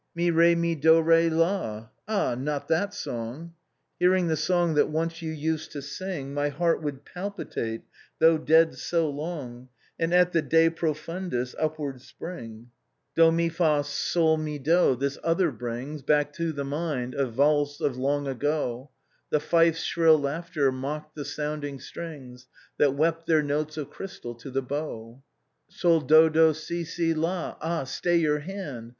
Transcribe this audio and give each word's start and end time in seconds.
"Mi, 0.15 0.31
re, 0.31 0.55
mi, 0.55 0.73
do, 0.73 0.99
re, 0.99 1.29
la,— 1.29 1.89
ah! 2.07 2.33
not 2.33 2.67
that 2.67 2.91
song! 2.91 3.53
Hearing 3.99 4.29
the 4.29 4.35
song 4.35 4.73
that 4.73 4.89
once 4.89 5.21
you 5.21 5.31
used 5.31 5.71
to 5.73 5.81
sing 5.83 6.33
My 6.33 6.49
heart 6.49 6.81
would 6.81 7.05
palpitate— 7.05 7.83
though 8.19 8.39
dead 8.39 8.73
so 8.75 9.07
long—^ 9.07 9.67
And, 9.99 10.11
at 10.11 10.31
the 10.31 10.41
De 10.41 10.71
Prof 10.71 11.05
undis, 11.05 11.53
upward 11.59 12.01
spring. 12.01 12.71
313 13.13 13.13
THE 13.13 13.21
BOHEMIANS 13.21 13.53
OF 13.53 13.57
THE 13.59 13.61
LATIN 13.61 13.69
QUARTER." 13.69 13.73
Do, 13.77 13.77
mi, 13.77 13.83
fa, 13.83 13.83
sol, 13.83 14.37
mi, 14.37 14.57
do,— 14.57 14.95
this 15.05 15.17
other 15.23 15.51
brings 15.51 16.01
Back 16.01 16.33
to 16.33 16.51
the 16.51 16.63
mind 16.65 17.13
a 17.13 17.27
valse 17.27 17.79
of 17.79 17.95
long 17.95 18.27
ago. 18.27 18.89
The 19.29 19.39
fife's 19.39 19.83
shrill 19.83 20.17
laughter 20.17 20.71
mocked 20.71 21.13
the 21.13 21.25
sounding 21.25 21.79
strings 21.79 22.47
That 22.79 22.95
wept 22.95 23.27
their 23.27 23.43
notes 23.43 23.77
of 23.77 23.91
crystal 23.91 24.33
to 24.33 24.49
the 24.49 24.63
bow." 24.63 25.21
Sol, 25.69 25.99
do, 26.01 26.27
do, 26.31 26.55
si, 26.55 26.83
si, 26.85 27.13
la,— 27.13 27.55
ah! 27.61 27.83
stay 27.83 28.17
your 28.17 28.39
hand 28.39 28.89